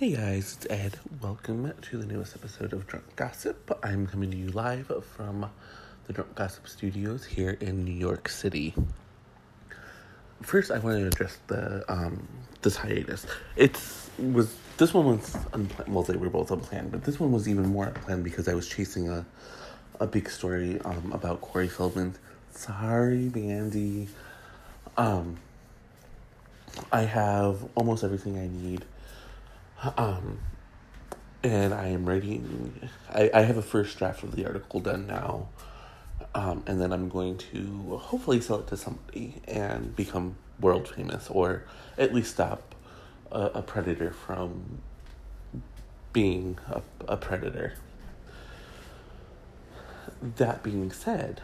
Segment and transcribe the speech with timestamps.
[0.00, 0.98] Hey guys, it's Ed.
[1.20, 3.78] Welcome to the newest episode of Drunk Gossip.
[3.82, 5.50] I'm coming to you live from
[6.06, 8.74] the Drunk Gossip Studios here in New York City.
[10.40, 12.26] First, I want to address the um
[12.62, 13.26] this hiatus.
[13.56, 15.92] It's was this one was unplanned.
[15.92, 18.66] Well, they were both unplanned, but this one was even more unplanned because I was
[18.66, 19.26] chasing a
[20.00, 22.14] a big story um about Corey Feldman.
[22.52, 24.08] Sorry, Bandy.
[24.96, 25.36] Um,
[26.90, 28.86] I have almost everything I need
[29.96, 30.38] um,
[31.42, 32.88] and I am writing.
[33.08, 35.48] I, I have a first draft of the article done now,
[36.34, 41.28] um, and then I'm going to hopefully sell it to somebody and become world famous,
[41.30, 41.64] or
[41.96, 42.74] at least stop
[43.32, 44.80] a, a predator from
[46.12, 47.74] being a, a predator.
[50.36, 51.40] That being said,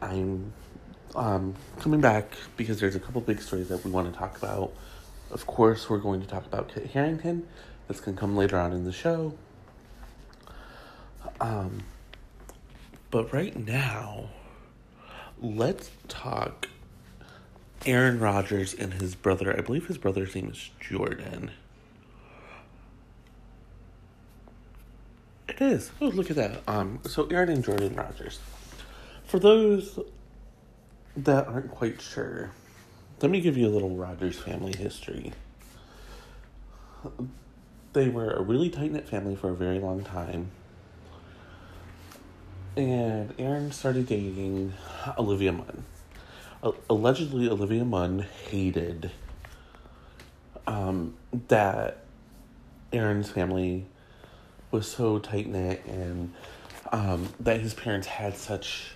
[0.00, 0.54] I'm
[1.14, 4.72] um, coming back because there's a couple big stories that we want to talk about
[5.32, 7.46] of course, we're going to talk about Kit Harington.
[7.88, 9.34] That's going to come later on in the show.
[11.40, 11.82] Um,
[13.10, 14.28] but right now,
[15.40, 16.68] let's talk
[17.84, 19.56] Aaron Rodgers and his brother.
[19.56, 21.50] I believe his brother's name is Jordan.
[25.48, 25.90] It is.
[26.00, 26.62] Oh, look at that.
[26.66, 28.38] Um, so Aaron and Jordan Rodgers.
[29.24, 29.98] For those
[31.16, 32.52] that aren't quite sure,
[33.22, 35.32] let me give you a little Rodgers family history.
[37.92, 40.50] They were a really tight knit family for a very long time.
[42.76, 44.72] And Aaron started dating
[45.16, 45.84] Olivia Munn.
[46.90, 49.12] allegedly, Olivia Munn hated
[50.66, 51.14] um,
[51.48, 51.98] that
[52.92, 53.86] Aaron's family
[54.72, 56.32] was so tight knit and
[56.90, 58.94] um, that his parents had such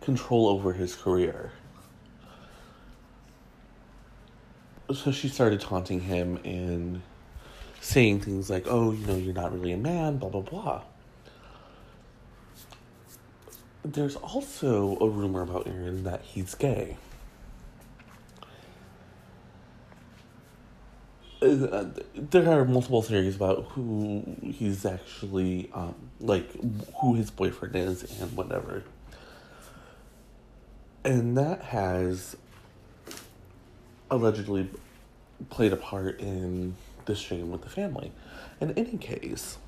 [0.00, 1.52] control over his career.
[4.92, 7.00] So she started taunting him and
[7.80, 10.82] saying things like, oh, you know, you're not really a man, blah, blah, blah.
[13.84, 16.96] There's also a rumor about Aaron that he's gay.
[21.40, 26.50] There are multiple theories about who he's actually, um, like,
[27.00, 28.82] who his boyfriend is and whatever.
[31.04, 32.34] And that has
[34.14, 34.68] allegedly
[35.50, 36.76] played a part in
[37.06, 38.12] this shame with the family.
[38.60, 39.58] In any case,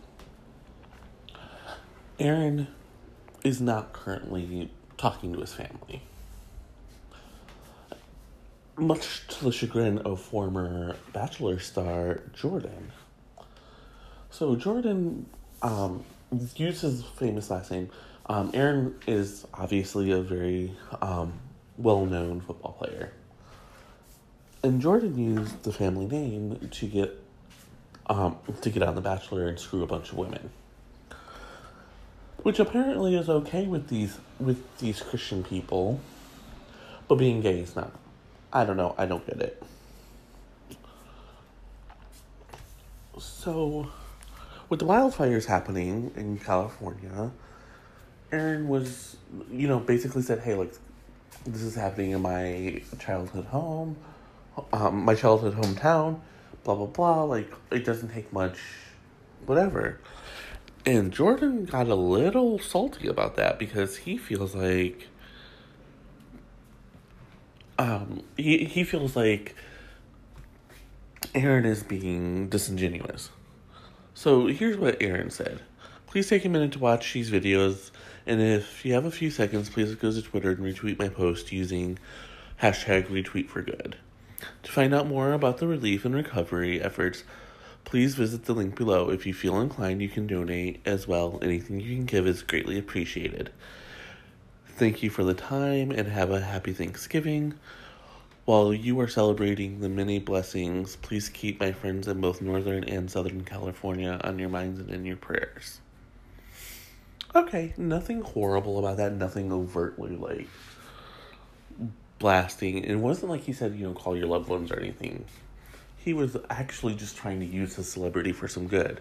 [2.18, 2.68] Aaron
[3.44, 6.02] is not currently talking to his family.
[8.78, 12.92] Much to the chagrin of former Bachelor star Jordan.
[14.30, 15.26] So, Jordan
[15.62, 16.04] um,
[16.56, 17.90] uses famous last name.
[18.26, 21.32] Um, Aaron is obviously a very um,
[21.78, 23.12] well known football player.
[24.66, 27.16] And Jordan used the family name to get
[28.06, 30.50] um, to get on The Bachelor and screw a bunch of women,
[32.38, 36.00] which apparently is okay with these with these Christian people,
[37.06, 37.92] but being gay is not.
[38.52, 38.96] I don't know.
[38.98, 39.62] I don't get it.
[43.20, 43.88] So,
[44.68, 47.30] with the wildfires happening in California,
[48.32, 49.16] Aaron was,
[49.48, 50.74] you know, basically said, "Hey, like,
[51.44, 53.96] this is happening in my childhood home."
[54.72, 56.20] Um, my childhood hometown,
[56.64, 57.22] blah blah blah.
[57.24, 58.58] Like it doesn't take much,
[59.44, 60.00] whatever.
[60.84, 65.08] And Jordan got a little salty about that because he feels like
[67.78, 69.54] um he he feels like
[71.34, 73.30] Aaron is being disingenuous.
[74.14, 75.60] So here's what Aaron said.
[76.06, 77.90] Please take a minute to watch these videos,
[78.24, 81.52] and if you have a few seconds, please go to Twitter and retweet my post
[81.52, 81.98] using
[82.62, 83.96] hashtag retweet for good.
[84.62, 87.24] To find out more about the relief and recovery efforts,
[87.84, 89.10] please visit the link below.
[89.10, 91.38] If you feel inclined, you can donate as well.
[91.40, 93.50] Anything you can give is greatly appreciated.
[94.66, 97.54] Thank you for the time and have a happy Thanksgiving.
[98.44, 103.10] While you are celebrating the many blessings, please keep my friends in both Northern and
[103.10, 105.80] Southern California on your minds and in your prayers.
[107.34, 110.48] Okay, nothing horrible about that, nothing overtly like
[112.18, 112.84] blasting.
[112.84, 115.24] It wasn't like he said, you know, call your loved ones or anything.
[115.96, 119.00] He was actually just trying to use his celebrity for some good.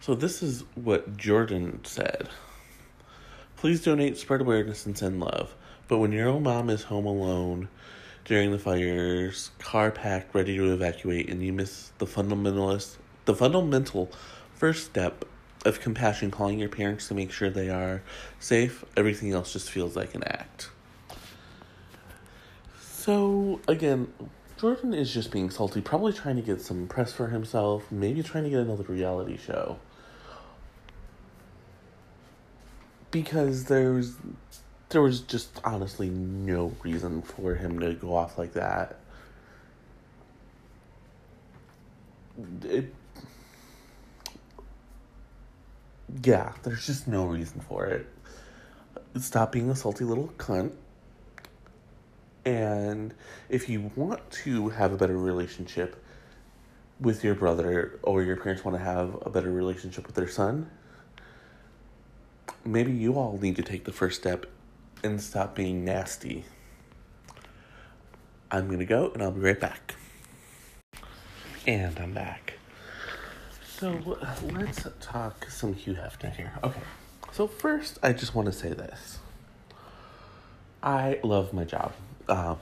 [0.00, 2.28] So this is what Jordan said.
[3.56, 5.54] Please donate, spread awareness, and send love.
[5.88, 7.68] But when your own mom is home alone
[8.24, 14.10] during the fires, car packed, ready to evacuate, and you miss the fundamentalist, the fundamental
[14.54, 15.24] first step
[15.64, 18.02] of compassion, calling your parents to make sure they are
[18.38, 20.70] safe, everything else just feels like an act.
[22.80, 24.12] So, again,
[24.58, 28.44] Jordan is just being salty, probably trying to get some press for himself, maybe trying
[28.44, 29.78] to get another reality show.
[33.10, 34.16] Because there's
[34.88, 38.98] there was just honestly no reason for him to go off like that.
[42.62, 42.94] It
[46.22, 48.06] yeah, there's just no reason for it.
[49.18, 50.72] Stop being a salty little cunt.
[52.44, 53.12] And
[53.48, 56.02] if you want to have a better relationship
[57.00, 60.70] with your brother, or your parents want to have a better relationship with their son,
[62.64, 64.46] maybe you all need to take the first step
[65.02, 66.44] and stop being nasty.
[68.50, 69.94] I'm gonna go and I'll be right back.
[71.66, 72.55] And I'm back.
[73.78, 74.18] So
[74.54, 76.50] let's talk some Hugh Hefner here.
[76.64, 76.80] Okay.
[77.32, 79.18] So first, I just want to say this.
[80.82, 81.92] I love my job.
[82.26, 82.54] Uh,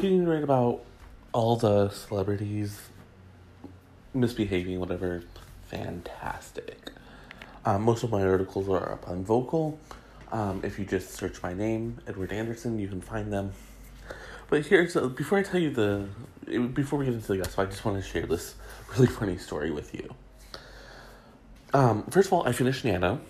[0.00, 0.84] getting to write about
[1.32, 2.80] all the celebrities
[4.14, 5.24] misbehaving, whatever,
[5.66, 6.92] fantastic.
[7.64, 9.76] Um, most of my articles are up on Vocal.
[10.30, 13.52] Um, if you just search my name, Edward Anderson, you can find them.
[14.50, 16.08] But here's uh, before I tell you the
[16.74, 18.56] before we get into the gossip, I just want to share this
[18.92, 20.12] really funny story with you.
[21.72, 23.20] Um, first of all, I finished Nano,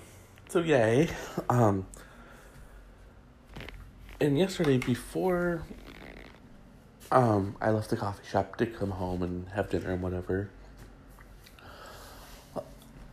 [0.48, 1.10] so yay.
[1.50, 1.86] Um,
[4.18, 5.62] and yesterday, before
[7.12, 10.48] um, I left the coffee shop to come home and have dinner and whatever,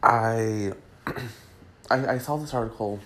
[0.01, 0.71] I,
[1.91, 3.01] I I saw this article,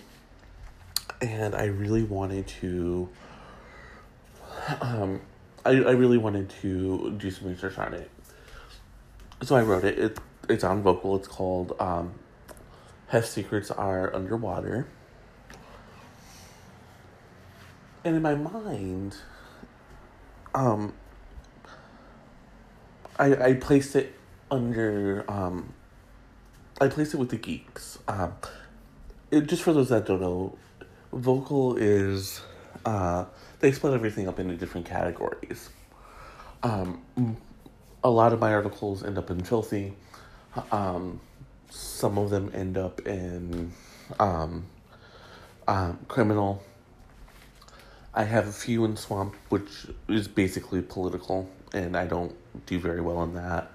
[1.22, 3.10] and I really wanted to
[4.82, 5.22] um,
[5.66, 8.10] I, I really wanted to do some research on it.
[9.44, 9.98] So I wrote it.
[9.98, 10.20] it
[10.50, 11.16] it's on Vocal.
[11.16, 12.14] It's called um,
[13.08, 14.88] Hef Secrets Are Underwater.
[18.04, 19.18] And in my mind,
[20.56, 20.94] um,
[23.20, 24.16] I, I placed it
[24.50, 25.74] under, um,
[26.80, 28.00] I placed it with the geeks.
[28.08, 28.34] Um,
[29.30, 30.58] it, just for those that don't know,
[31.14, 32.42] Vocal is,
[32.86, 33.26] uh,
[33.60, 35.70] they split everything up into different categories.
[36.64, 37.02] Um,
[38.04, 39.94] a lot of my articles end up in filthy.
[40.72, 41.20] Um,
[41.70, 43.72] some of them end up in
[44.20, 44.66] um,
[45.68, 46.64] um, criminal.
[48.14, 52.36] I have a few in swamp, which is basically political, and I don't
[52.66, 53.72] do very well in that.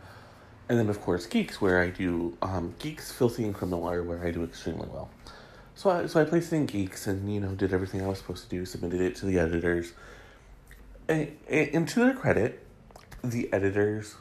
[0.69, 4.23] And then, of course, geeks, where I do um, geeks, filthy, and criminal are where
[4.25, 5.09] I do extremely well.
[5.77, 8.17] So I, so I placed it in Geeks and, you know, did everything I was
[8.17, 9.93] supposed to do, submitted it to the editors.
[11.07, 12.67] And, and to their credit,
[13.23, 14.15] the editors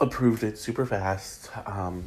[0.00, 2.04] approved it super fast um,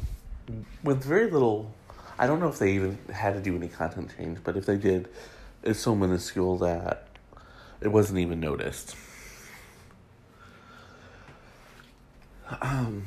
[0.82, 1.74] with very little.
[2.18, 4.78] I don't know if they even had to do any content change, but if they
[4.78, 5.08] did,
[5.62, 7.08] it's so minuscule that
[7.82, 8.96] it wasn't even noticed.
[12.62, 13.04] Um,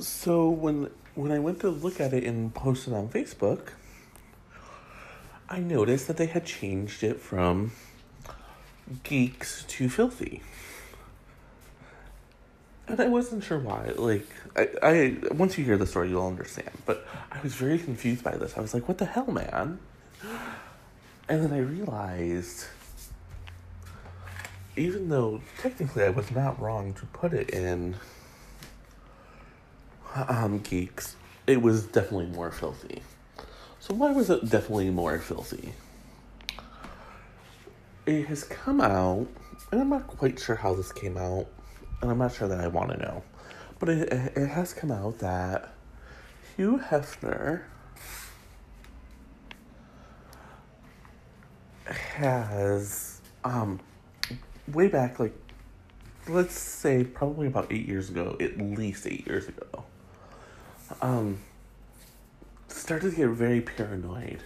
[0.00, 3.68] so when when I went to look at it and post it on Facebook,
[5.48, 7.72] I noticed that they had changed it from
[9.02, 10.42] geeks to filthy.
[12.88, 13.92] And I wasn't sure why.
[13.96, 16.70] Like, I, I once you hear the story, you'll understand.
[16.84, 18.56] But I was very confused by this.
[18.56, 19.78] I was like, "What the hell, man?"
[21.28, 22.64] And then I realized,
[24.76, 27.96] even though technically I was not wrong to put it in
[30.14, 31.16] um, geeks,
[31.46, 33.02] it was definitely more filthy.
[33.80, 35.72] So why was it definitely more filthy?
[38.06, 39.26] It has come out,
[39.70, 41.46] and I'm not quite sure how this came out,
[42.00, 43.22] and I'm not sure that I want to know,
[43.78, 45.72] but it, it has come out that
[46.56, 47.62] Hugh Hefner
[51.86, 53.80] has, um,
[54.72, 55.34] way back, like,
[56.28, 59.84] let's say probably about eight years ago, at least eight years ago,
[61.00, 61.38] um,
[62.68, 64.42] started to get very paranoid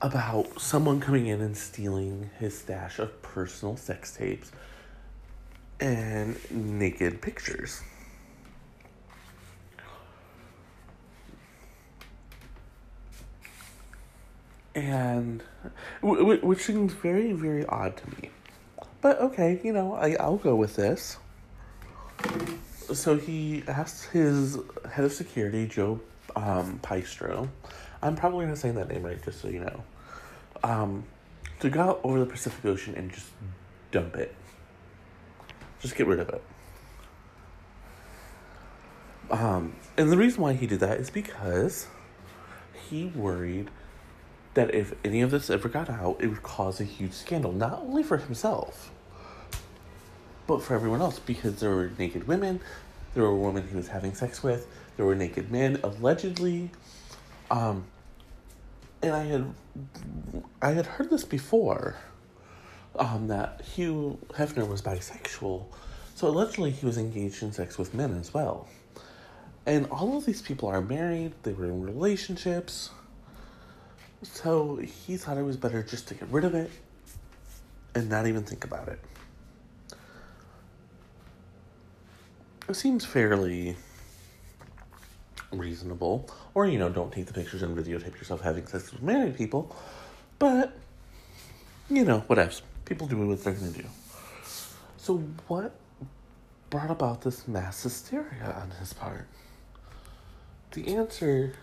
[0.00, 4.50] about someone coming in and stealing his stash of personal sex tapes
[5.78, 7.82] and naked pictures.
[14.74, 15.42] And
[16.02, 18.30] which seems very, very odd to me.
[19.02, 21.18] But okay, you know, I, I'll go with this
[22.94, 24.58] so he asked his
[24.90, 26.00] head of security, Joe
[26.36, 27.48] um, Pyastro,
[28.02, 29.84] I'm probably not saying that name right, just so you know,
[30.64, 31.04] um,
[31.60, 33.28] to go out over the Pacific Ocean and just
[33.90, 34.34] dump it.
[35.80, 36.42] Just get rid of it.
[39.30, 41.86] Um, and the reason why he did that is because
[42.88, 43.70] he worried
[44.54, 47.80] that if any of this ever got out, it would cause a huge scandal, not
[47.80, 48.90] only for himself,
[50.46, 52.60] but for everyone else, because there were naked women,
[53.14, 56.70] there were women he was having sex with, there were naked men, allegedly.
[57.50, 57.84] Um,
[59.02, 59.54] and I had
[60.60, 61.96] I had heard this before,
[62.96, 65.64] um, that Hugh Hefner was bisexual,
[66.14, 68.68] so allegedly he was engaged in sex with men as well.
[69.66, 72.90] And all of these people are married, they were in relationships.
[74.22, 76.70] So he thought it was better just to get rid of it
[77.94, 79.00] and not even think about it.
[82.68, 83.76] It seems fairly
[85.52, 86.28] reasonable.
[86.54, 89.74] Or, you know, don't take the pictures and videotape yourself having sex with married people.
[90.38, 90.76] But,
[91.88, 92.52] you know, whatever.
[92.84, 93.88] People do what they're going to do.
[94.96, 95.74] So, what
[96.70, 99.26] brought about this mass hysteria on his part?
[100.72, 101.54] The answer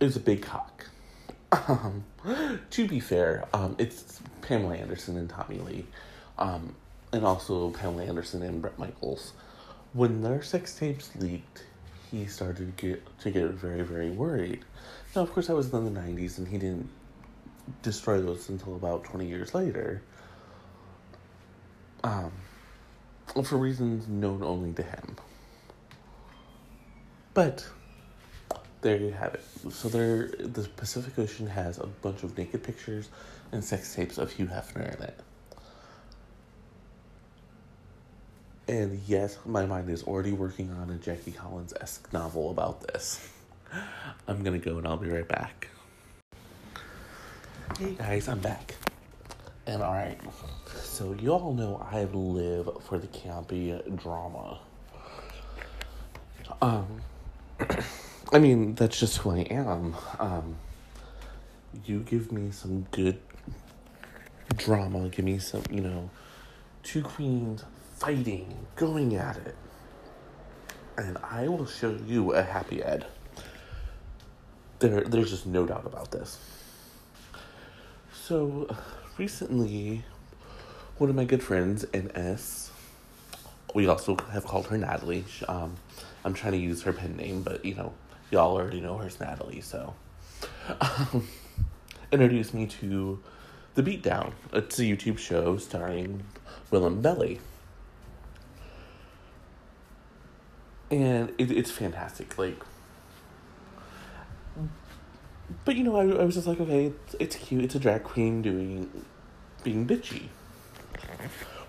[0.00, 0.86] is a big cock.
[1.68, 2.04] Um,
[2.70, 5.86] to be fair, um, it's Pamela Anderson and Tommy Lee,
[6.38, 6.74] um,
[7.12, 9.32] and also Pamela Anderson and Bret Michaels.
[9.92, 11.64] When their sex tapes leaked,
[12.10, 14.64] he started to get to get very very worried.
[15.14, 16.88] Now, of course, I was in the '90s, and he didn't
[17.82, 20.02] destroy those until about 20 years later.
[22.04, 22.32] Um,
[23.44, 25.16] for reasons known only to him.
[27.34, 27.66] But
[28.80, 29.44] there you have it.
[29.72, 33.08] So there, the Pacific Ocean has a bunch of naked pictures
[33.52, 35.20] and sex tapes of Hugh Hefner in it.
[38.68, 43.28] And yes, my mind is already working on a Jackie Collins esque novel about this.
[44.26, 45.68] I'm gonna go and I'll be right back.
[47.78, 48.74] Hey guys, I'm back.
[49.68, 50.20] And alright,
[50.74, 54.58] so you all know I live for the campy drama.
[56.60, 57.02] Um,
[58.32, 59.94] I mean, that's just who I am.
[60.18, 60.56] Um,
[61.84, 63.20] you give me some good
[64.56, 66.10] drama, give me some, you know,
[66.82, 67.62] two queens
[67.96, 69.56] fighting, going at it,
[70.96, 73.06] and I will show you a happy Ed.
[74.78, 76.38] There, there's just no doubt about this.
[78.12, 78.68] So,
[79.16, 80.04] recently,
[80.98, 82.70] one of my good friends, NS,
[83.74, 85.24] we also have called her Natalie.
[85.48, 85.76] Um,
[86.24, 87.94] I'm trying to use her pen name, but you know,
[88.30, 89.94] y'all already know her as Natalie, so.
[90.80, 91.28] Um,
[92.12, 93.22] introduced me to
[93.74, 94.32] The Beatdown.
[94.52, 96.24] It's a YouTube show starring
[96.70, 97.40] Willam Belli.
[100.90, 102.38] And it, it's fantastic.
[102.38, 102.62] Like,
[105.64, 107.64] but you know, I, I was just like, okay, it's, it's cute.
[107.64, 109.04] It's a drag queen doing,
[109.64, 110.28] being bitchy.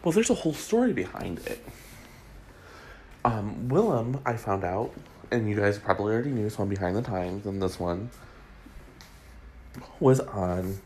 [0.04, 1.66] Well, there's a whole story behind it.
[3.26, 4.94] Um, Willam, I found out,
[5.32, 8.10] and you guys probably already knew, so I'm behind the times on this one,
[10.00, 10.80] was on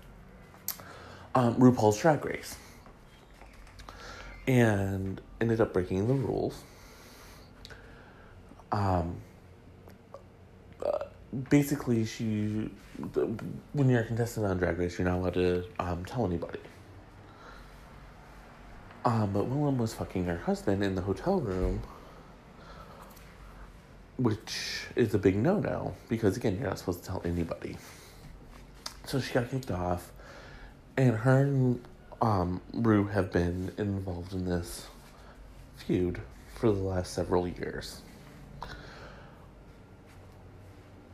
[1.36, 2.56] um, RuPaul's Drag Race.
[4.48, 6.64] And ended up breaking the rules.
[8.72, 9.16] Um,
[10.86, 11.06] uh,
[11.50, 12.70] basically, she,
[13.74, 16.60] when you're a contestant on Drag Race, you're not allowed to um, tell anybody.
[19.04, 21.82] Um, but Willam was fucking her husband in the hotel room
[24.22, 27.78] which is a big no no because again you're not supposed to tell anybody.
[29.06, 30.12] So she got kicked off,
[30.96, 31.84] and her and
[32.22, 34.88] um, Ru have been involved in this
[35.75, 36.22] feud
[36.56, 38.01] for the last several years.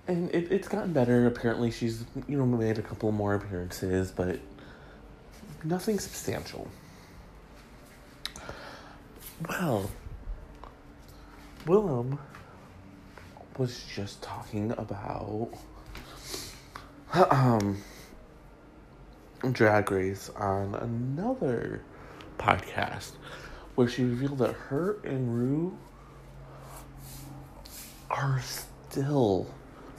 [0.08, 1.28] And it, it's gotten better.
[1.28, 4.40] Apparently, she's you know made a couple more appearances, but
[5.64, 6.68] nothing substantial.
[9.50, 9.90] Well,
[11.66, 12.18] Willam
[13.58, 15.50] was just talking about
[17.32, 17.78] um
[19.52, 21.82] drag race on another
[22.38, 23.12] podcast
[23.76, 25.78] where she revealed that her and Ru
[28.10, 29.48] are still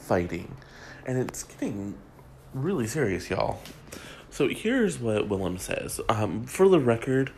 [0.09, 0.57] fighting
[1.05, 1.95] and it's getting
[2.53, 3.61] really serious y'all
[4.31, 7.31] so here's what Willam says um for the record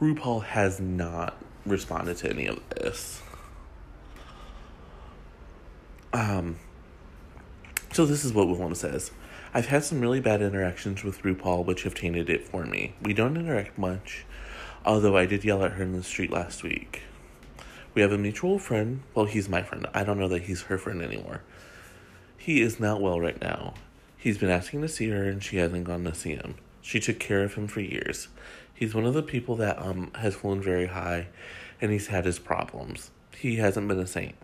[0.00, 3.22] RuPaul has not responded to any of this
[6.12, 6.56] um,
[7.92, 9.10] so this is what Willam says.
[9.52, 12.94] I've had some really bad interactions with RuPaul, which have tainted it for me.
[13.02, 14.24] We don't interact much,
[14.84, 17.02] although I did yell at her in the street last week.
[17.94, 19.02] We have a mutual friend.
[19.14, 19.86] Well, he's my friend.
[19.92, 21.42] I don't know that he's her friend anymore.
[22.40, 23.74] He is not well right now.
[24.16, 26.54] He's been asking to see her, and she hasn't gone to see him.
[26.80, 28.28] She took care of him for years.
[28.72, 31.26] He's one of the people that um has flown very high,
[31.82, 33.10] and he's had his problems.
[33.36, 34.36] He hasn't been a saint.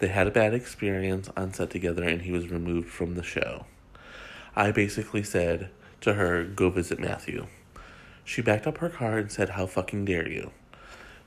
[0.00, 3.64] They had a bad experience on set together and he was removed from the show.
[4.54, 5.70] I basically said
[6.02, 7.46] to her, Go visit Matthew.
[8.22, 10.50] She backed up her car and said, How fucking dare you?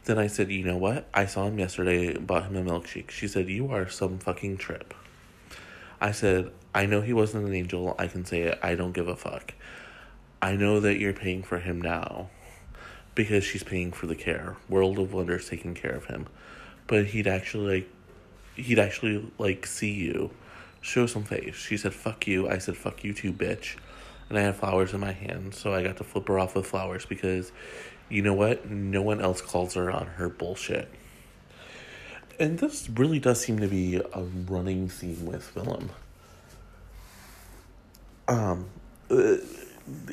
[0.05, 1.07] Then I said, You know what?
[1.11, 3.09] I saw him yesterday, bought him a milkshake.
[3.09, 4.93] She said, You are some fucking trip.
[5.99, 7.95] I said, I know he wasn't an angel.
[7.97, 8.59] I can say it.
[8.61, 9.53] I don't give a fuck.
[10.41, 12.29] I know that you're paying for him now
[13.15, 14.57] because she's paying for the care.
[14.69, 16.27] World of Wonders taking care of him.
[16.85, 17.89] But he'd actually like
[18.55, 20.31] he'd actually like see you.
[20.81, 21.55] Show some face.
[21.55, 22.47] She said, Fuck you.
[22.47, 23.77] I said, Fuck you too, bitch.
[24.29, 26.67] And I had flowers in my hand, so I got to flip her off with
[26.67, 27.51] flowers because
[28.09, 28.69] you know what?
[28.69, 30.89] No one else calls her on her bullshit.
[32.39, 35.89] And this really does seem to be a running theme with Willam.
[38.27, 38.69] Um,
[39.09, 39.37] uh,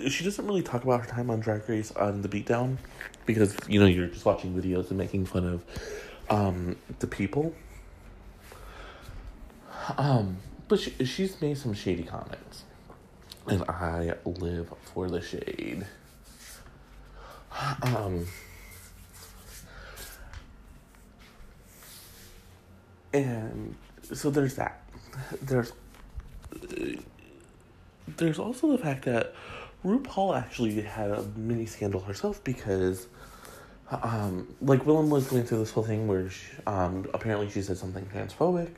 [0.09, 2.79] she doesn't really talk about her time on Drag Race on the Beatdown
[3.27, 5.65] because you know you're just watching videos and making fun of
[6.31, 7.55] um, the people.
[9.99, 10.39] Um,
[10.69, 12.65] but she, she's made some shady comments,
[13.47, 15.87] and I live for the shade.
[17.83, 18.27] Um,
[23.15, 23.75] and
[24.13, 24.83] so there's that.
[25.41, 25.73] There's
[28.17, 29.35] there's also the fact that
[29.85, 33.07] RuPaul actually had a mini scandal herself because,
[33.91, 37.77] um, like Willam was going through this whole thing where she, um, apparently she said
[37.79, 38.71] something transphobic,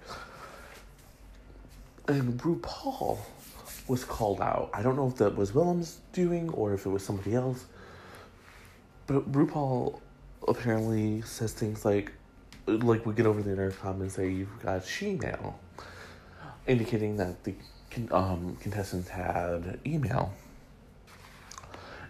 [2.09, 3.19] and RuPaul
[3.89, 4.71] was called out.
[4.75, 7.67] I don't know if that was Willam's doing or if it was somebody else,
[9.07, 10.01] but RuPaul
[10.47, 12.13] apparently says things like,
[12.67, 15.59] like we get over the intercom and say you've got she mail,
[16.67, 17.55] indicating that the
[18.11, 20.33] um, contestants had email.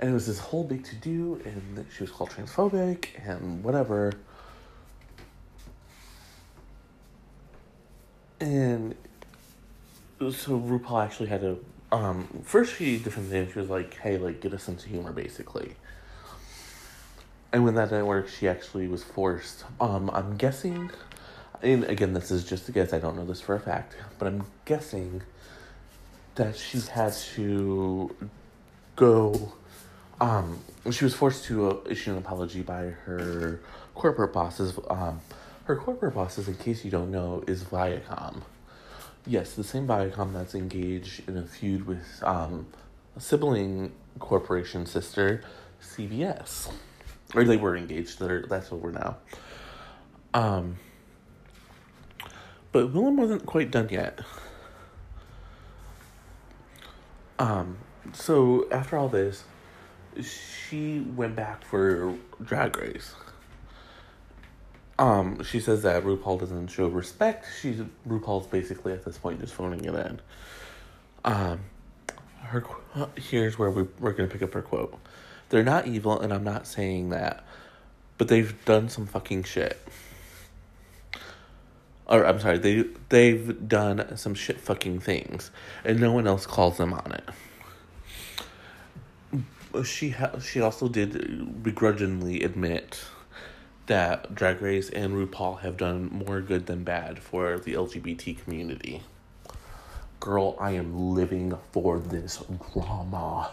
[0.00, 4.12] And it was this whole big to do, and she was called transphobic and whatever.
[8.40, 8.94] And
[10.20, 11.64] so RuPaul actually had to.
[11.92, 13.52] Um, first, she defended it.
[13.52, 15.76] She was like, "Hey, like, get a sense of humor, basically."
[17.56, 19.64] And when that didn't work, she actually was forced.
[19.80, 20.90] Um, I'm guessing,
[21.62, 22.92] and again, this is just a guess.
[22.92, 25.22] I don't know this for a fact, but I'm guessing
[26.34, 28.14] that she had to
[28.94, 29.54] go.
[30.20, 30.58] Um,
[30.90, 33.62] she was forced to uh, issue an apology by her
[33.94, 34.78] corporate bosses.
[34.90, 35.22] Um,
[35.64, 38.42] her corporate bosses, in case you don't know, is Viacom.
[39.26, 42.66] Yes, the same Viacom that's engaged in a feud with um,
[43.16, 45.42] a sibling corporation sister,
[45.82, 46.68] CBS.
[47.36, 48.18] Or they were engaged.
[48.18, 49.18] They're, that's over now.
[50.34, 50.76] Um,
[52.72, 54.20] but Willam wasn't quite done yet.
[57.38, 57.78] Um,
[58.12, 59.44] so after all this,
[60.22, 63.14] she went back for Drag Race.
[64.98, 67.46] Um, she says that RuPaul doesn't show respect.
[67.60, 70.20] She's RuPaul's basically at this point just phoning it in.
[71.24, 71.60] Um,
[72.40, 72.64] her
[73.16, 74.98] here's where we we're gonna pick up her quote.
[75.48, 77.44] They're not evil, and I'm not saying that,
[78.18, 79.80] but they've done some fucking shit.
[82.06, 85.50] Or I'm sorry, they they've done some shit fucking things,
[85.84, 87.24] and no one else calls them on it.
[89.84, 93.04] She ha- she also did begrudgingly admit
[93.86, 99.02] that Drag Race and RuPaul have done more good than bad for the LGBT community.
[100.18, 103.50] Girl, I am living for this drama.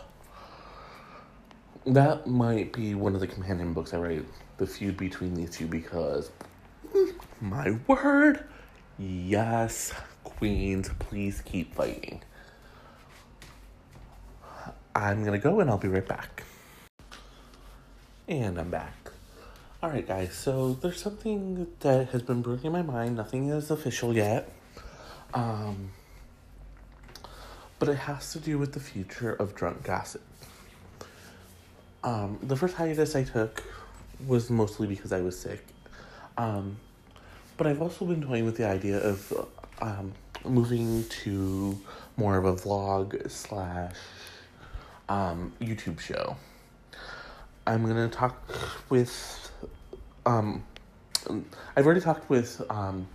[1.86, 4.26] That might be one of the companion books I write,
[4.58, 6.32] the feud between these two, because
[7.42, 8.46] my word,
[8.98, 9.92] yes,
[10.24, 12.22] queens, please keep fighting.
[14.96, 16.44] I'm gonna go and I'll be right back.
[18.30, 19.10] And I'm back.
[19.82, 23.18] Alright, guys, so there's something that has been brewing in my mind.
[23.18, 24.50] Nothing is official yet.
[25.34, 25.92] Um,
[27.80, 30.22] but it has to do with the future of drunk gossip.
[32.04, 33.64] Um, the first hiatus I took
[34.28, 35.66] was mostly because I was sick.
[36.38, 36.78] Um,
[37.58, 39.48] but I've also been toying with the idea of
[39.82, 40.14] um,
[40.44, 41.80] moving to
[42.18, 43.96] more of a vlog slash
[45.10, 46.36] um, YouTube show.
[47.66, 48.42] I'm gonna talk
[48.90, 49.52] with
[50.26, 50.64] um,
[51.76, 53.08] I've already talked with um,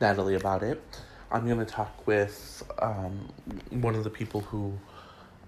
[0.00, 0.82] Natalie about it.
[1.30, 3.28] I'm gonna talk with um,
[3.70, 4.78] one of the people who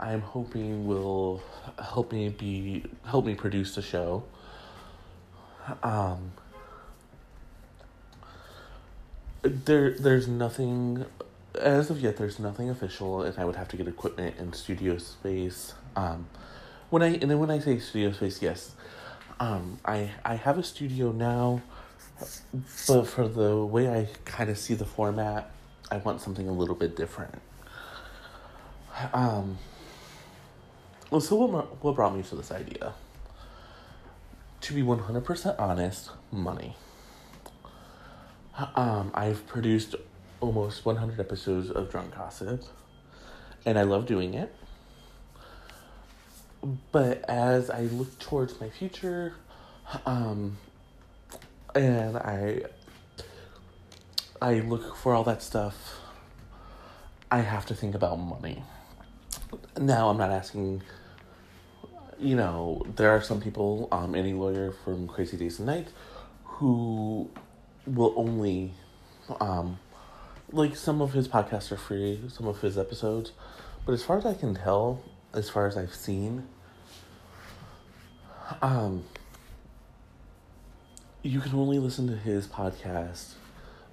[0.00, 1.42] I'm hoping will
[1.82, 4.24] help me be help me produce the show.
[5.82, 6.32] Um,
[9.42, 11.04] there, there's nothing
[11.60, 12.16] as of yet.
[12.16, 15.74] There's nothing official, and I would have to get equipment and studio space.
[15.96, 16.28] Um,
[16.90, 18.72] when I and then when I say studio space, yes,
[19.40, 21.62] um, I I have a studio now,
[22.86, 25.50] but for the way I kind of see the format,
[25.90, 27.40] I want something a little bit different.
[29.12, 29.58] Um,
[31.10, 32.94] well, so what, what brought me to this idea?
[34.62, 36.76] To be 100% honest, money.
[38.74, 39.94] Um, I've produced
[40.40, 42.64] almost 100 episodes of Drunk Gossip,
[43.64, 44.54] and I love doing it.
[46.90, 49.34] But as I look towards my future,
[50.04, 50.58] um,
[51.74, 52.62] and I
[54.40, 56.00] I look for all that stuff,
[57.30, 58.62] I have to think about money.
[59.80, 60.82] Now, I'm not asking,
[62.18, 65.92] you know, there are some people, um, Enty lawyer from Crazy Days and Nights,
[66.44, 67.30] who
[67.86, 68.74] will only,
[69.40, 69.78] um,
[70.50, 73.32] like some of his podcasts are free, some of his episodes,
[73.86, 75.00] but as far as I can tell,
[75.32, 76.48] as far as I've seen,
[78.60, 79.04] um,
[81.22, 83.34] you can only listen to his podcast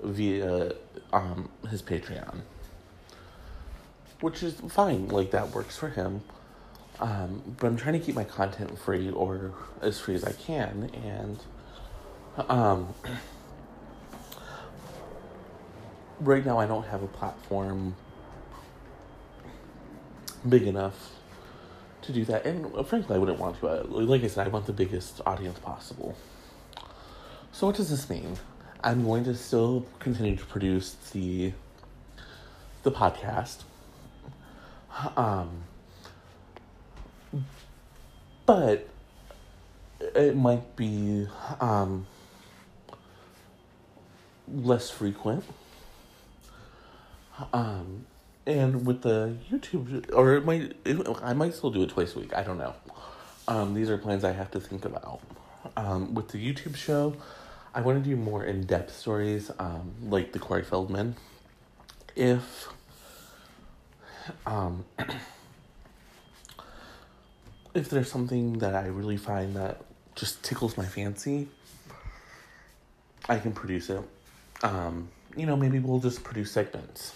[0.01, 0.73] via
[1.13, 2.41] um his Patreon.
[4.21, 6.21] Which is fine, like that works for him.
[6.99, 10.89] Um, but I'm trying to keep my content free or as free as I can
[11.03, 11.39] and
[12.49, 12.93] um
[16.21, 17.97] right now I don't have a platform
[20.47, 21.11] big enough
[22.03, 24.73] to do that and frankly I wouldn't want to like I said I want the
[24.73, 26.15] biggest audience possible
[27.55, 28.35] so what does this mean?
[28.83, 31.53] I'm going to still continue to produce the
[32.83, 33.59] the podcast.
[35.15, 35.63] Um
[38.45, 38.87] but
[39.99, 41.27] it might be
[41.59, 42.05] um
[44.47, 45.43] less frequent.
[47.53, 48.05] Um
[48.47, 52.19] and with the YouTube or it might it, I might still do it twice a
[52.19, 52.35] week.
[52.35, 52.73] I don't know.
[53.47, 55.21] Um these are plans I have to think about.
[55.75, 57.15] Um with the YouTube show,
[57.75, 61.17] I want to do more in depth stories, um, like the Corey Feldman.
[62.15, 62.69] If
[64.45, 64.85] um,
[67.73, 69.81] if there's something that I really find that
[70.15, 71.47] just tickles my fancy,
[73.27, 74.01] I can produce it.
[74.63, 77.13] Um, you know, maybe we'll just produce segments.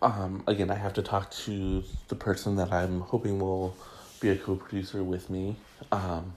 [0.00, 3.76] Um, again, I have to talk to the person that I'm hoping will
[4.20, 5.56] be a co producer with me.
[5.92, 6.32] Um,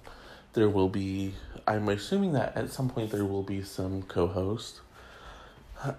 [0.56, 1.34] there will be
[1.68, 4.80] i'm assuming that at some point there will be some co-host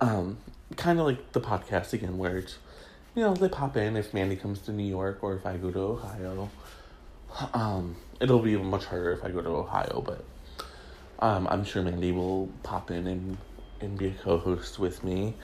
[0.01, 0.39] um
[0.77, 2.59] kind of like the podcast again where it's
[3.15, 5.71] you know they pop in if mandy comes to new york or if i go
[5.71, 6.51] to ohio.
[7.53, 10.25] Um it'll be much harder if i go to ohio but
[11.19, 13.37] um i'm sure mandy will pop in and
[13.81, 15.35] and be a co-host with me.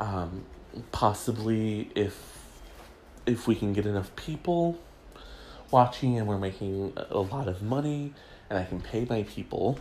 [0.00, 0.44] Um
[0.92, 2.38] possibly if
[3.26, 4.78] if we can get enough people
[5.70, 8.12] watching and we're making a lot of money
[8.48, 9.78] and I can pay my people,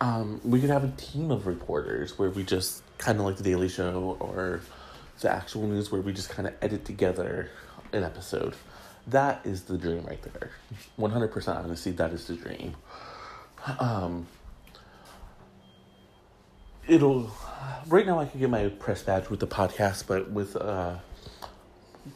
[0.00, 3.42] um, we could have a team of reporters where we just kind of like the
[3.42, 4.60] Daily Show or
[5.20, 7.50] the actual news where we just kind of edit together
[7.92, 8.54] an episode.
[9.06, 10.50] That is the dream right there.
[10.98, 12.74] 100% honestly, that is the dream.
[13.78, 14.26] Um,
[16.86, 17.30] it'll,
[17.86, 20.96] right now I can get my press badge with the podcast, but with, uh,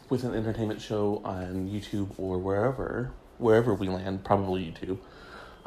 [0.09, 4.97] with an entertainment show on YouTube or wherever, wherever we land, probably YouTube,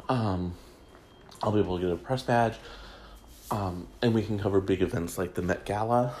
[0.09, 0.55] um,
[1.41, 2.55] I'll be able to get a press badge.
[3.51, 6.15] Um, and we can cover big events like the Met Gala.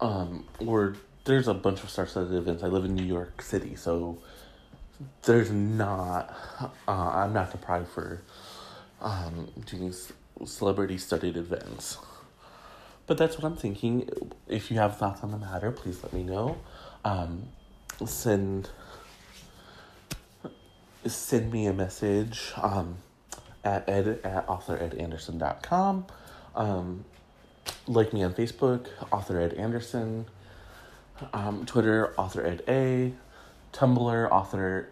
[0.00, 2.62] Um, or there's a bunch of star-studded events.
[2.62, 4.18] I live in New York City, so
[5.22, 6.34] there's not.
[6.88, 8.22] Uh, I'm not deprived for
[9.00, 9.94] um, doing
[10.44, 11.98] celebrity-studded events.
[13.06, 14.08] But that's what I'm thinking.
[14.48, 16.58] If you have thoughts on the matter, please let me know.
[17.04, 17.44] Um,
[18.04, 18.70] send
[21.06, 22.96] send me a message um,
[23.66, 26.06] at ed at authoredanderson.com.
[26.54, 27.04] Um,
[27.88, 30.26] like me on Facebook, author Ed Anderson.
[31.32, 33.12] Um, Twitter, author Ed A.
[33.72, 34.88] Tumblr, author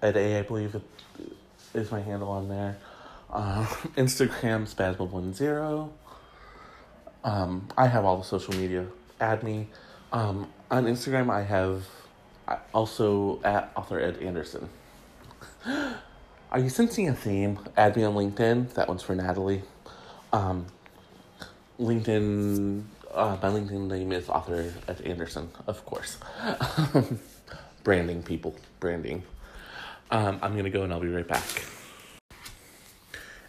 [0.00, 0.80] Ed A, I believe
[1.74, 2.78] is my handle on there.
[3.30, 3.64] Uh,
[3.96, 5.90] Instagram, spasma10.
[7.24, 8.86] Um, I have all the social media.
[9.20, 9.68] Add me.
[10.12, 11.84] Um, on Instagram, I have
[12.72, 14.68] also at author Ed Anderson.
[16.52, 17.58] Are you sensing a theme?
[17.78, 18.74] Add me on LinkedIn.
[18.74, 19.62] That one's for Natalie.
[20.34, 20.66] Um,
[21.80, 26.18] LinkedIn, uh, my LinkedIn name is author at Anderson, of course.
[27.84, 29.22] branding, people, branding.
[30.10, 31.64] Um, I'm gonna go and I'll be right back.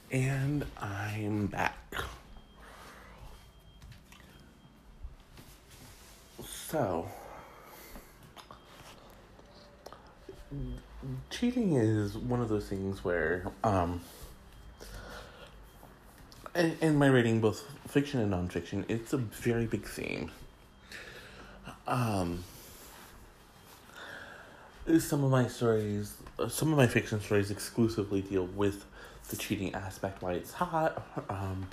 [0.09, 1.75] And I'm back.
[6.45, 7.09] So,
[11.29, 14.01] cheating is one of those things where um
[16.55, 20.31] in, my writing, both fiction and nonfiction, it's a very big theme.
[21.87, 22.43] Um,
[24.99, 26.15] some of my stories,
[26.49, 28.85] some of my fiction stories exclusively deal with
[29.29, 31.67] the cheating aspect, why it's hot, um,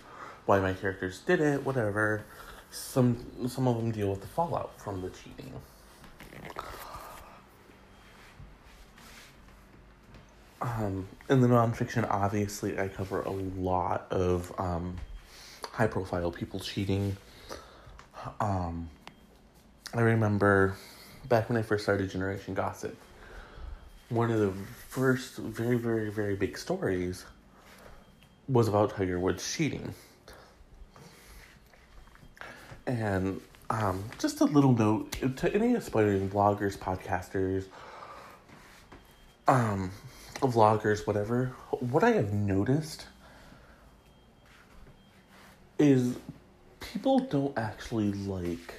[0.47, 2.25] why my characters did it, whatever.
[2.71, 5.53] Some some of them deal with the fallout from the cheating.
[10.63, 14.97] Um, in the nonfiction, obviously, I cover a lot of um,
[15.73, 17.17] high profile people cheating.
[18.41, 18.91] Um,
[19.95, 20.77] I remember
[21.29, 22.97] back when I first started Generation Gossip,
[24.11, 24.53] one of the
[24.89, 27.25] first very, very, very big stories
[28.49, 29.95] was about Tiger Woods cheating.
[32.87, 37.67] And um, just a little note to any aspiring bloggers, podcasters,
[39.47, 39.93] um,
[40.49, 41.47] vloggers, whatever,
[41.81, 43.07] what I have noticed
[45.79, 46.17] is
[46.81, 48.75] people don't actually like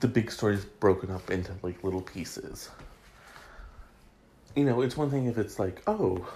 [0.00, 2.70] the big stories broken up into like little pieces.
[4.54, 6.26] You know, it's one thing if it's like, oh,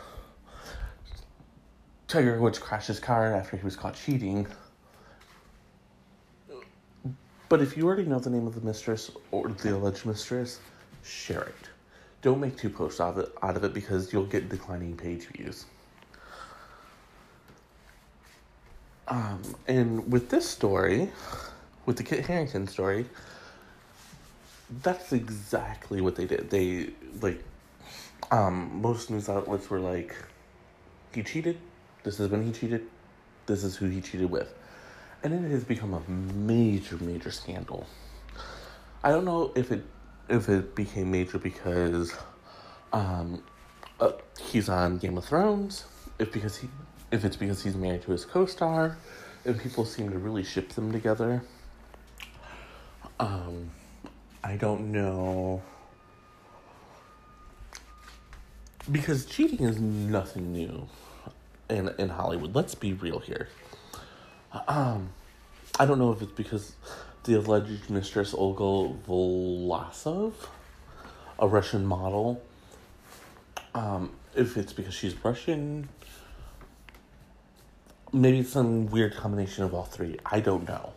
[2.08, 4.46] Tiger Woods crashed his car after he was caught cheating.
[7.48, 10.60] But if you already know the name of the mistress or the alleged mistress,
[11.02, 11.71] share it.
[12.22, 15.26] Don't make two posts out of it, out of it because you'll get declining page
[15.26, 15.66] views.
[19.08, 21.10] Um, and with this story,
[21.84, 23.06] with the Kit Harington story,
[24.82, 26.48] that's exactly what they did.
[26.48, 27.42] They like
[28.30, 30.14] um most news outlets were like
[31.12, 31.58] he cheated.
[32.04, 32.86] This is when he cheated.
[33.46, 34.54] This is who he cheated with.
[35.22, 37.86] And it has become a major major scandal.
[39.04, 39.84] I don't know if it
[40.28, 42.14] if it became major because
[42.92, 43.42] um
[44.00, 45.84] uh, he's on Game of Thrones,
[46.18, 46.68] if because he
[47.10, 48.96] if it's because he's married to his co-star,
[49.44, 51.42] and people seem to really ship them together.
[53.20, 53.70] Um
[54.44, 55.62] I don't know.
[58.90, 60.88] Because cheating is nothing new
[61.70, 62.54] in in Hollywood.
[62.54, 63.48] Let's be real here.
[64.68, 65.10] Um,
[65.78, 66.72] I don't know if it's because
[67.24, 70.32] the alleged mistress Olga Vlasov,
[71.38, 72.42] a Russian model,
[73.74, 75.88] um, if it's because she's Russian,
[78.12, 80.18] maybe some weird combination of all three.
[80.26, 80.92] I don't know.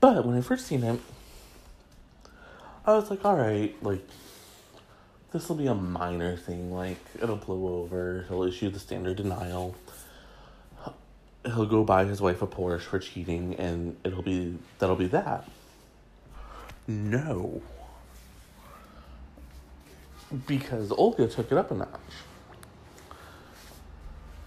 [0.00, 1.00] But when I first seen it,
[2.86, 4.06] I was like, all right, like,
[5.32, 6.72] this will be a minor thing.
[6.72, 8.24] Like, it'll blow over.
[8.28, 9.74] He'll issue the standard denial.
[11.44, 15.48] He'll go buy his wife a Porsche for cheating, and it'll be that'll be that.
[16.86, 17.62] No.
[20.46, 21.88] Because Olga took it up a notch.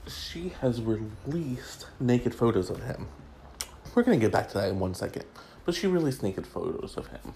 [0.07, 3.07] She has released naked photos of him
[3.95, 5.25] we're gonna get back to that in one second.
[5.63, 7.33] But she released naked photos of him.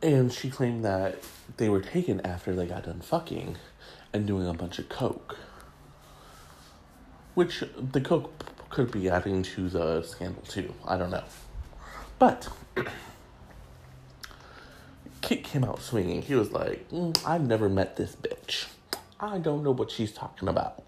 [0.00, 1.18] And she claimed that
[1.58, 3.56] they were taken after they got done fucking
[4.12, 5.36] and doing a bunch of coke.
[7.40, 10.74] Which the coke could be adding to the scandal too.
[10.86, 11.24] I don't know.
[12.18, 12.48] But
[15.22, 16.20] Kit came out swinging.
[16.20, 18.66] He was like, mm, I've never met this bitch.
[19.18, 20.82] I don't know what she's talking about.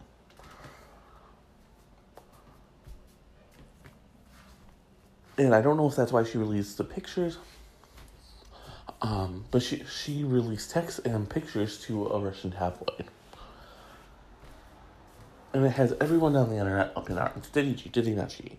[5.39, 7.39] and I don't know if that's why she released the pictures.
[9.01, 13.07] Um, but she she released texts and pictures to a Russian tabloid,
[15.55, 17.49] and it has everyone on the internet up in arms.
[17.49, 17.93] Did he cheat?
[17.93, 18.59] Did he not cheat?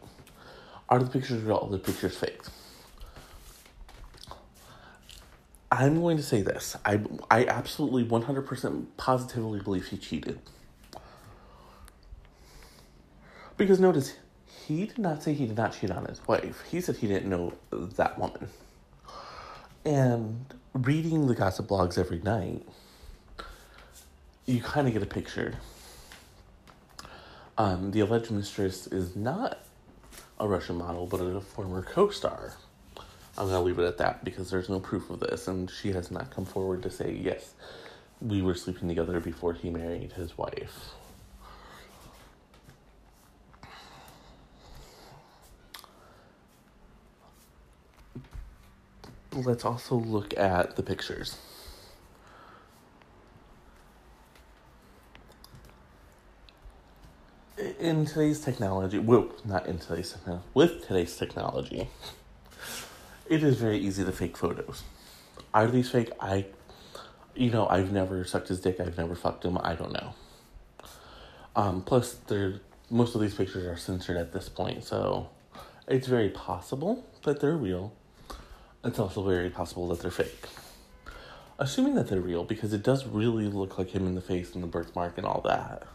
[0.90, 1.60] Are the pictures real?
[1.64, 2.42] Are the pictures fake?
[5.72, 6.78] I'm going to say this.
[6.86, 7.02] I
[7.32, 10.40] I absolutely one hundred percent positively believe he cheated.
[13.58, 14.16] Because notice
[14.68, 16.64] he did not say he did not cheat on his wife.
[16.70, 18.50] He said he didn't know that woman.
[19.86, 22.68] And reading the gossip blogs every night,
[24.46, 25.56] you kind of get a picture.
[27.58, 29.60] Um, the alleged mistress is not
[30.40, 32.54] a Russian model, but a former co star.
[33.38, 35.92] I'm going to leave it at that because there's no proof of this, and she
[35.92, 37.54] has not come forward to say, yes,
[38.22, 40.94] we were sleeping together before he married his wife.
[49.36, 51.38] let's also look at the pictures.
[57.84, 61.90] In today's technology, well, not in today's technology, with today's technology,
[63.28, 64.84] it is very easy to fake photos.
[65.54, 66.10] Are these fake?
[66.18, 66.46] I
[67.36, 68.80] you know, I've never sucked his dick.
[68.80, 69.58] I've never fucked him.
[69.62, 70.14] I don't know.
[71.58, 75.30] Um, plus, they're most of these pictures are censored at this point, so
[75.86, 77.92] it's very possible that they're real.
[78.86, 80.48] It's also very possible that they're fake.
[81.60, 84.64] Assuming that they're real, because it does really look like him in the face and
[84.64, 85.86] the birthmark and all that.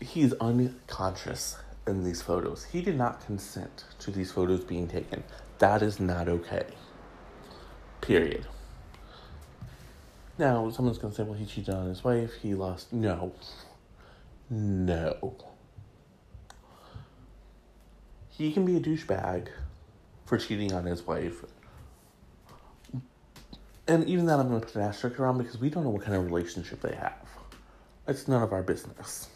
[0.00, 1.56] He's unconscious
[1.86, 2.64] in these photos.
[2.64, 5.24] He did not consent to these photos being taken.
[5.58, 6.66] That is not okay.
[8.00, 8.46] Period.
[10.38, 12.92] Now, someone's going to say, well, he cheated on his wife, he lost.
[12.92, 13.32] No.
[14.50, 15.34] No.
[18.28, 19.48] He can be a douchebag
[20.26, 21.44] for cheating on his wife.
[23.88, 26.02] And even that, I'm going to put an asterisk around because we don't know what
[26.02, 27.14] kind of relationship they have.
[28.06, 29.28] It's none of our business.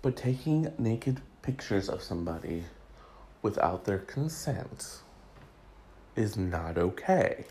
[0.00, 2.64] But taking naked pictures of somebody
[3.42, 4.98] without their consent
[6.14, 7.44] is not okay.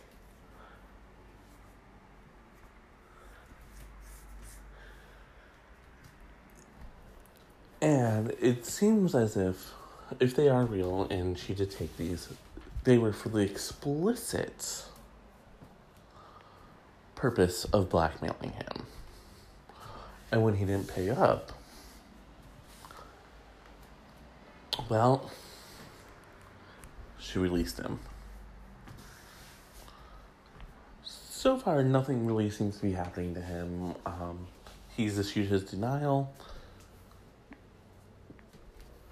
[7.82, 9.72] And it seems as if,
[10.20, 12.28] if they are real and she did take these,
[12.84, 14.86] they were for the explicit
[17.16, 18.86] purpose of blackmailing him.
[20.32, 21.57] And when he didn't pay up,
[24.90, 25.30] well,
[27.20, 28.00] she released him.
[31.48, 33.96] so far, nothing really seems to be happening to him.
[34.06, 34.48] Um,
[34.98, 36.34] he's issued his denial,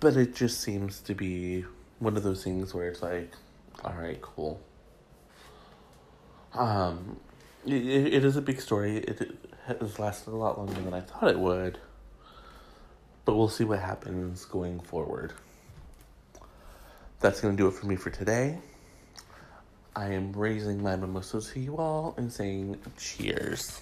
[0.02, 1.64] but it just seems to be
[2.00, 3.32] one of those things where it's like,
[3.86, 4.60] all right, cool.
[6.54, 7.22] Um,
[7.66, 7.74] it,
[8.16, 8.98] it is a big story.
[8.98, 11.78] It, it has lasted a lot longer than I thought it would,
[13.24, 15.32] but we'll see what happens going forward.
[17.26, 18.60] That's going to do it for me for today.
[19.96, 23.82] I am raising my mimosa to you all and saying cheers.